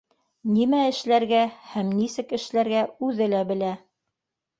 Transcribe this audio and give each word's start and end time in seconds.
Нимә 0.51 0.77
эшләргә 0.93 1.41
һәм 1.73 1.91
нисек 1.97 2.33
эшләргә 2.39 2.81
үҙе 3.09 3.29
лә 3.35 3.43
белә 3.53 3.71